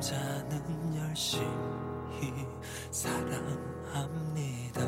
[0.00, 0.62] 남자는
[0.96, 2.46] 열심히
[2.90, 4.80] 사랑합니다.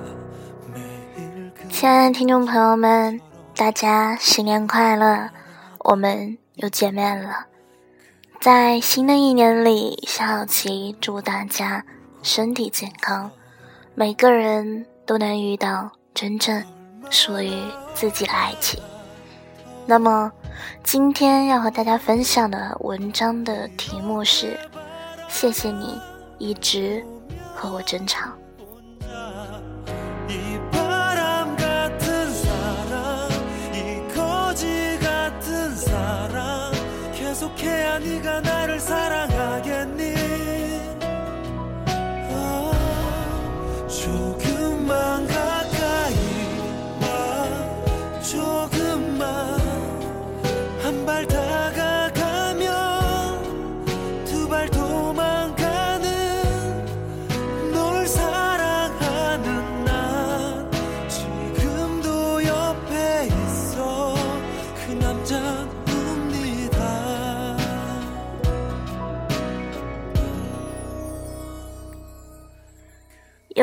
[0.73, 3.21] 매일 그 亲爱的听众朋友们，
[3.55, 5.29] 大家新年快乐！
[5.81, 7.47] 我们又见面了。
[8.41, 11.85] 在新的一年里，小琪祝大家
[12.23, 13.31] 身体健康，
[13.95, 16.65] 每个人都能遇到真正
[17.11, 17.53] 属于
[17.95, 18.81] 自己的爱情。
[19.87, 20.33] 那么，
[20.85, 24.59] 今天要和大家分享的文章的题目是：
[25.34, 26.00] 谢谢你
[26.38, 27.04] 一直
[27.56, 28.32] 和我争吵。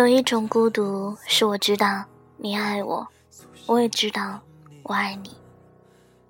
[0.00, 2.02] 有一种孤独，是我知道
[2.38, 3.06] 你爱我，
[3.66, 4.40] 我也知道
[4.82, 5.30] 我爱你，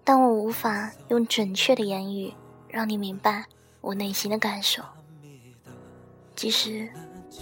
[0.02, 2.34] 但我无法用准确的言语
[2.66, 3.44] 让你明白
[3.80, 4.82] 我内心的感受。
[6.34, 6.90] 即使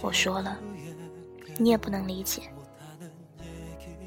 [0.03, 0.59] 我说了，
[1.57, 2.43] 你也不能理解。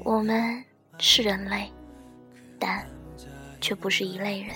[0.04, 0.64] 我们
[0.98, 1.72] 是人类，
[2.56, 2.86] 但
[3.60, 4.54] 却不是一类人。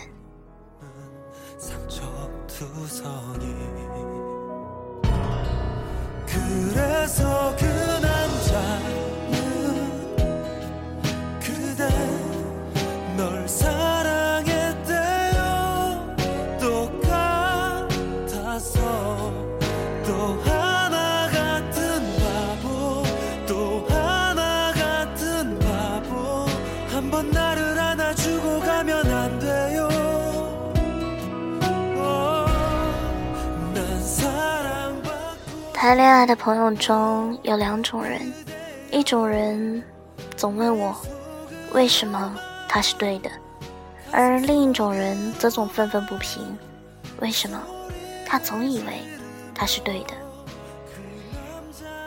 [35.77, 38.33] 谈恋爱的朋友中有两种人，
[38.91, 39.85] 一种人
[40.35, 40.97] 总问我
[41.75, 42.35] 为什么
[42.67, 43.31] 他是对的，
[44.11, 46.43] 而另一种人则总愤愤不平，
[47.21, 47.63] 为什么
[48.25, 48.95] 他总以为
[49.55, 50.15] 他是对的？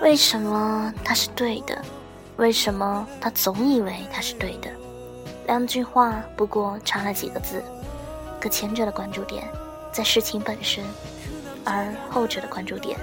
[0.02, 1.80] 为什么他是对的？
[2.38, 4.70] 为什么他总以为他是对的？
[5.46, 7.64] 两句话不过差了几个字，
[8.42, 9.48] 可前者的关注点
[9.92, 10.84] 在事情本身，
[11.64, 12.98] 而后者的关注点。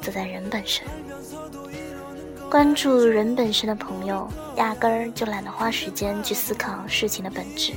[0.00, 0.86] 则在人本身。
[2.50, 4.26] 关注人本身的朋友，
[4.56, 7.74] 压根儿就懒得花时间去思考事情的本质，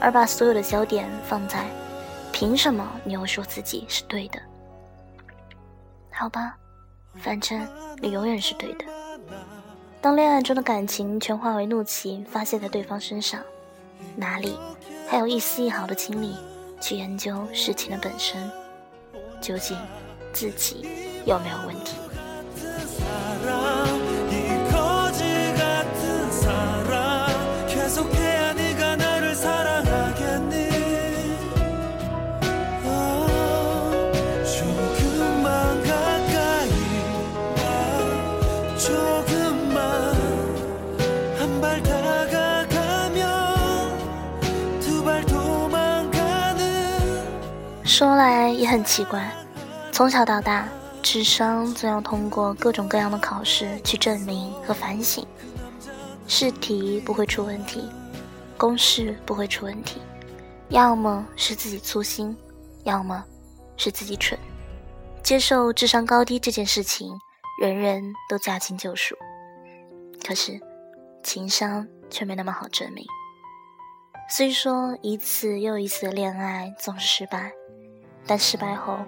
[0.00, 1.64] 而把所有的焦点放在
[2.32, 4.38] “凭什么你又说自己是对的”。
[6.12, 6.56] 好吧，
[7.16, 7.66] 反正
[8.00, 8.84] 你永远是对的。
[10.00, 13.40] 当恋爱中的感情全化为怒气发泄在对方身上，
[14.14, 14.56] 哪里
[15.08, 16.36] 还有一丝一毫的精力
[16.80, 18.48] 去研究事情的本身？
[19.40, 19.76] 究竟
[20.32, 20.86] 自己？
[21.24, 21.92] 有没有问题？
[47.86, 49.30] 说来也很奇怪，
[49.92, 50.66] 从小到大。
[51.14, 55.24] 智商总要通过各种各样的考试去证明和反省，
[56.26, 57.88] 试题不会出问题，
[58.58, 60.00] 公式不会出问题，
[60.70, 62.36] 要么是自己粗心，
[62.82, 63.24] 要么
[63.76, 64.36] 是自己蠢。
[65.22, 67.16] 接受智商高低这件事情，
[67.60, 69.14] 人人都驾轻就熟，
[70.26, 70.60] 可是
[71.22, 73.06] 情商却没那么好证明。
[74.28, 77.52] 虽说一次又一次的恋爱总是失败，
[78.26, 78.98] 但失败后。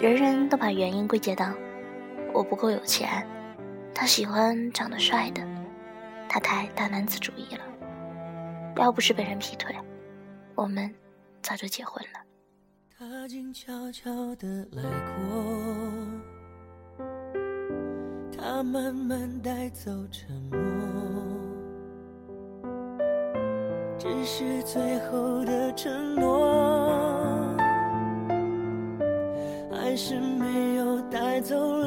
[0.00, 1.52] 人人都把原因归结到
[2.32, 3.22] 我不够有钱，
[3.94, 5.46] 他喜欢长得帅的，
[6.26, 7.60] 他太大男子主义了。
[8.76, 9.76] 要不是被人劈腿，
[10.54, 10.90] 我们
[11.42, 12.20] 早就结婚了。
[12.98, 14.82] 他静悄悄地来
[16.96, 17.04] 过，
[18.38, 20.58] 他慢慢带走沉默，
[23.98, 26.99] 只是最后的承诺。
[29.90, 31.79] 还是没有带走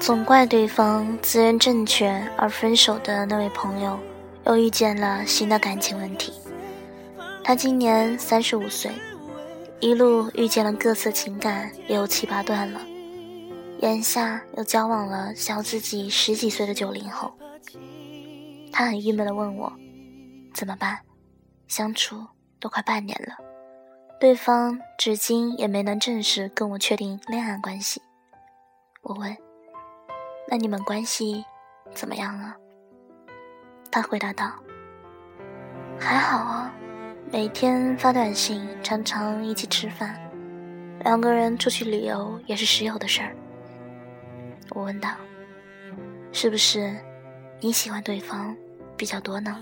[0.00, 3.98] 总怪对方自认正确，而分手的那位朋友
[4.44, 6.32] 又遇见了新的感情问题。
[7.42, 8.92] 他今年三十五岁，
[9.80, 12.80] 一路遇见了各色情感，也有七八段了。
[13.80, 17.32] 眼下又交往了小自己十几岁的九零后。
[18.78, 19.72] 他很郁闷的问我
[20.52, 20.98] ：“怎么办？
[21.66, 22.26] 相处
[22.60, 23.34] 都快半年了，
[24.20, 28.02] 对方至今也没能正式跟我确定恋爱关系。”
[29.00, 29.34] 我问。
[30.46, 31.42] 那你们关系
[31.94, 32.54] 怎么样啊？
[33.90, 34.52] 他回答道
[35.98, 36.70] ：“还好啊，
[37.32, 40.20] 每天发短信，常常一起吃饭，
[41.00, 43.34] 两个人出去旅游也是时有的事儿。”
[44.76, 45.08] 我问道
[46.30, 46.94] ：“是不是
[47.58, 48.54] 你喜欢对方
[48.96, 49.56] 比较多呢？”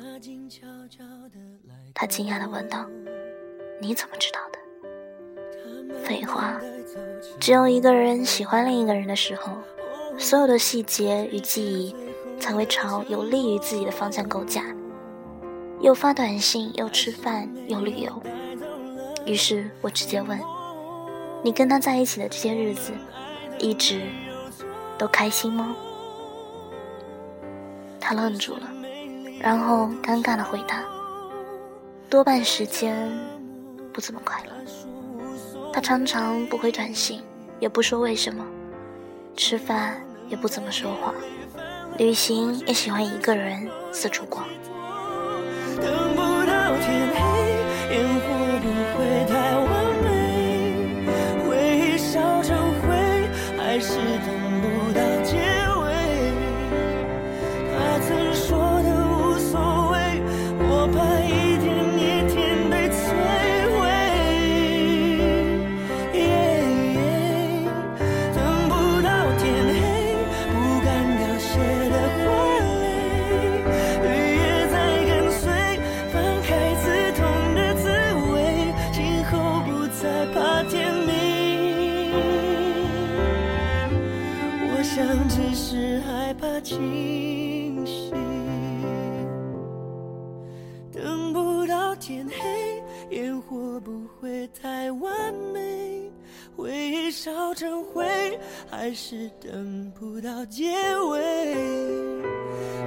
[1.95, 2.87] 他惊讶地问道
[3.81, 4.59] ：“你怎么知道的？”
[6.05, 6.61] 废话，
[7.41, 9.53] 只有一个人喜欢另一个人的时候。
[10.17, 11.93] 所有的细节与记忆
[12.39, 14.63] 才会朝有利于自己的方向构架，
[15.81, 18.23] 又发短信，又吃饭，又旅游。
[19.27, 20.39] 于是我直接问
[21.43, 22.93] ：“你跟他在一起的这些日子，
[23.59, 24.03] 一直
[24.97, 25.75] 都开心吗？”
[27.99, 28.73] 他愣住了，
[29.45, 30.83] 然后尴尬的回答
[32.09, 33.13] ：“多半时间
[33.93, 34.53] 不怎么快乐。
[35.71, 37.23] 他常常不回短信，
[37.61, 38.43] 也不说为什么。”
[39.37, 40.01] 吃饭
[40.31, 41.13] 也不怎么说话，
[41.99, 44.47] 旅行也喜欢一个人四处逛。
[45.77, 48.34] 等不到天黑
[97.35, 98.39] 忆烧成灰，
[98.71, 100.73] 还是等不到结
[101.09, 101.57] 尾。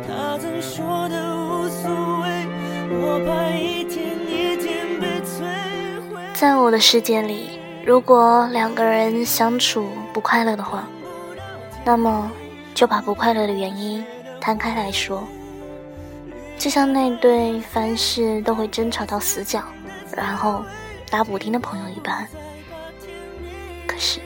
[0.08, 2.48] 他曾说的无所谓，
[2.90, 5.44] 我怕一天一天被摧
[6.10, 6.22] 毁。
[6.34, 10.88] 在我的世界里，如果两个人相处不快乐的话，
[11.84, 12.32] 那么。
[12.74, 14.06] 就把不快乐的原因
[14.40, 15.28] 摊开来说，
[16.60, 19.64] 就像那对凡事都会争吵到死角，
[20.16, 20.64] 然后
[21.10, 22.28] 打补丁的朋友一般。
[23.88, 24.20] 可是，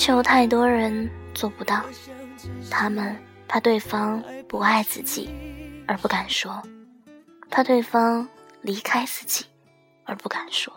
[0.00, 1.84] 却有太多人做不到。
[2.70, 3.14] 他们
[3.46, 5.28] 怕对方不爱自己，
[5.86, 6.50] 而不敢说；
[7.50, 8.26] 怕对方
[8.62, 9.44] 离开自己，
[10.06, 10.72] 而不敢说。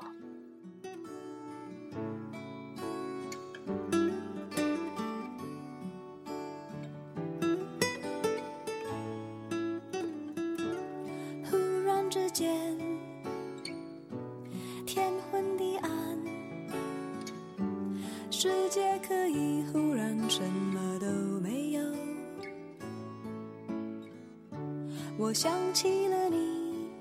[25.23, 26.91] 我想起了你，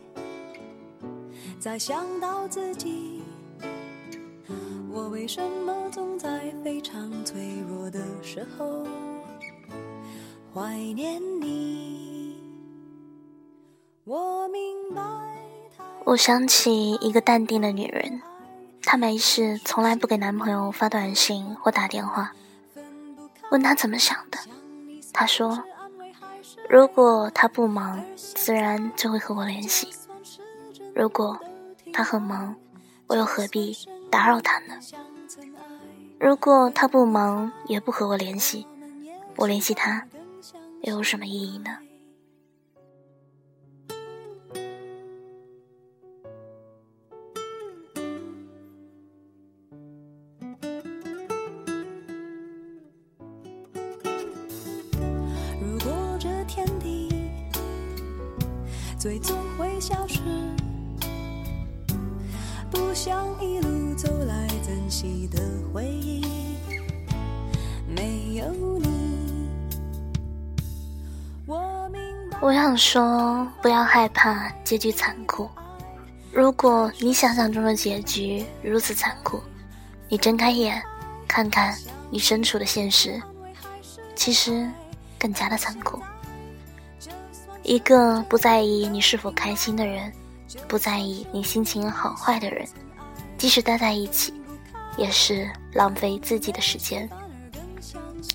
[1.59, 3.21] 再想到自己，
[4.93, 8.87] 我为什么总在非常脆弱的时候
[10.55, 12.38] 怀念你？
[14.05, 15.02] 我明白。
[16.05, 18.23] 我想起一个淡定的女人，
[18.85, 22.33] 她没事从来不给男朋友发短信或打电话，
[23.50, 24.38] 问他怎么想的，
[25.12, 25.64] 她说。
[26.68, 29.88] 如果他不忙，自然就会和我联系；
[30.94, 31.38] 如果
[31.92, 32.54] 他很忙，
[33.06, 33.76] 我又何必
[34.11, 34.75] 打扰他呢？
[36.18, 38.66] 如果他不忙，也不和我联系，
[39.37, 40.06] 我联系他
[40.82, 41.78] 又有什么意义呢？
[59.02, 60.21] 最终会消失，
[62.71, 65.42] 不想一路走来珍惜的
[65.75, 66.25] 回忆，
[67.88, 68.44] 没有
[68.78, 69.49] 你。
[71.47, 72.38] 我明白。
[72.40, 75.50] 我想说，不要害怕结局残酷。
[76.30, 79.42] 如果你想象中的结局如此残酷，
[80.09, 80.80] 你睁开眼，
[81.26, 81.76] 看看
[82.09, 83.21] 你身处的现实，
[84.14, 84.71] 其实
[85.18, 86.00] 更加的残酷。
[87.73, 90.12] 一个不在意你是否开心的人，
[90.69, 92.69] 不在意你心情好坏的人，
[93.38, 94.35] 即使待在一起，
[94.99, 97.09] 也是浪费自己的时间。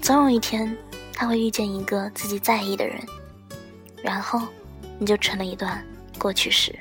[0.01, 0.75] 总有一天，
[1.13, 3.00] 他会遇见一个自己在意的人，
[4.01, 4.41] 然后
[4.98, 5.86] 你就成了一段
[6.17, 6.75] 过去式。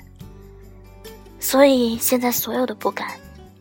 [1.38, 3.10] 所以现在所有的不敢，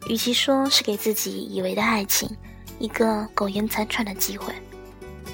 [0.07, 2.33] 与其说是给自己以为的爱情
[2.79, 4.55] 一个苟延残喘的机会，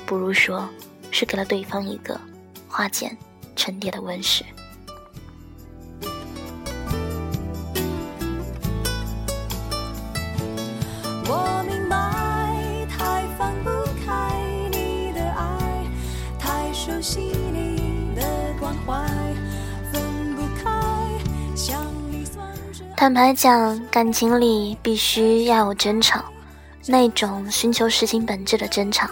[0.03, 0.67] 不如说
[1.11, 2.19] 是给了对方一个
[2.67, 3.15] 化茧。
[3.55, 4.43] 沉淀的温室。
[11.25, 13.69] 我明白，太放不
[14.05, 14.41] 开
[14.71, 15.85] 你的爱，
[16.39, 18.21] 太熟悉你的
[18.59, 19.07] 关怀，
[19.91, 20.69] 分不开。
[21.55, 26.23] 想你算是坦白讲，感情里必须要有争吵，
[26.87, 29.07] 那种寻求事情本质的争吵。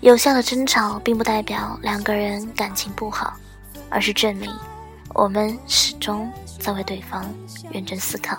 [0.00, 3.36] 有效的争吵并不代表两个人感情不好，
[3.90, 4.50] 而是证明
[5.14, 7.22] 我们始终在为对方
[7.70, 8.38] 认真思考。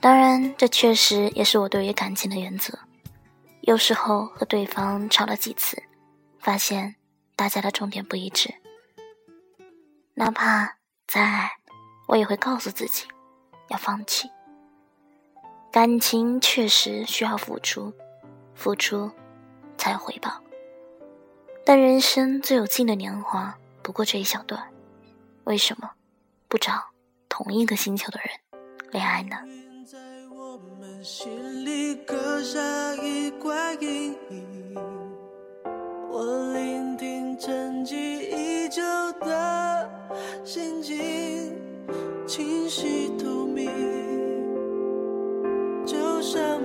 [0.00, 2.78] 当然，这确实也是我对于感情的原则。
[3.62, 5.82] 有时候和对方吵了几次，
[6.38, 6.94] 发现
[7.34, 8.54] 大家的重点不一致，
[10.14, 10.76] 哪怕
[11.08, 11.50] 再爱，
[12.06, 13.06] 我也会告诉自己
[13.70, 14.30] 要放弃。
[15.72, 17.92] 感情确实需要付出，
[18.54, 19.10] 付出。
[19.76, 20.42] 才有回报，
[21.64, 24.62] 但人生最有劲的年华不过这一小段，
[25.44, 25.90] 为什么
[26.48, 26.72] 不找
[27.28, 28.30] 同一个星球的人
[28.90, 29.36] 恋爱呢？
[31.02, 32.58] 心里刻下
[32.94, 34.74] 一块阴影。
[36.08, 38.80] 我聆听沉寂已久
[39.20, 39.90] 的
[40.44, 41.52] 心情，
[42.26, 43.68] 清晰透明，
[45.84, 46.58] 就像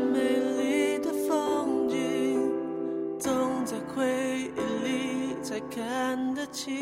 [3.99, 4.07] 回
[4.55, 4.87] 忆里
[5.43, 6.79] 才看得清。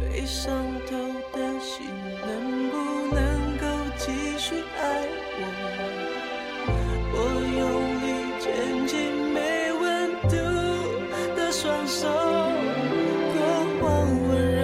[0.00, 0.54] 被伤
[0.88, 0.96] 透
[1.32, 1.88] 的心，
[2.24, 2.76] 能不
[3.12, 3.18] 能
[3.58, 4.80] 够继续爱
[5.34, 5.42] 我？
[7.12, 7.16] 我
[7.58, 7.60] 用
[8.04, 8.06] 力
[8.38, 8.46] 牵
[8.86, 8.94] 起
[9.34, 9.36] 没
[9.80, 9.82] 温
[10.28, 10.36] 度
[11.34, 12.06] 的双手，
[13.34, 13.36] 过
[13.82, 13.86] 往
[14.28, 14.62] 温柔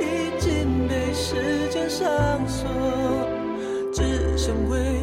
[0.00, 0.02] 已
[0.40, 2.02] 经被时间上
[2.48, 2.66] 锁，
[3.92, 4.93] 只剩挥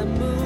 [0.00, 0.39] The moon.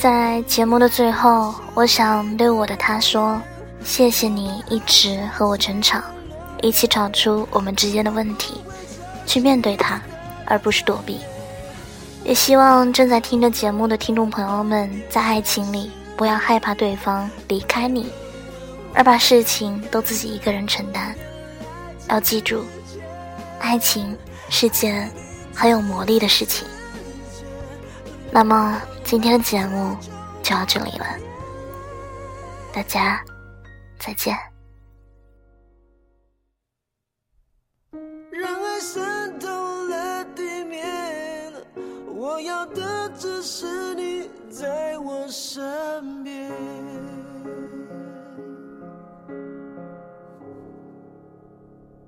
[0.00, 3.38] 在节目的最后，我想对我的他说：
[3.84, 6.00] 谢谢你一直和我争吵，
[6.62, 8.62] 一起找出我们之间的问题，
[9.26, 10.00] 去面对它，
[10.46, 11.20] 而不是躲避。
[12.24, 18.10] 也希望正在听着节目的听众朋友们，在爱情里不要害怕对方离开你，
[18.94, 21.14] 而把事情都自己一个人承担。
[22.08, 22.64] 要记住，
[23.58, 24.16] 爱情
[24.48, 25.10] 是件
[25.54, 26.66] 很有魔力的事情。
[28.30, 28.80] 那么
[29.10, 29.96] 今天的节目
[30.40, 31.04] 就到这里了，
[32.72, 33.20] 大家
[33.98, 34.38] 再见。
[38.30, 41.52] 让爱渗透了地面，
[42.06, 46.48] 我要的只是你在我身边。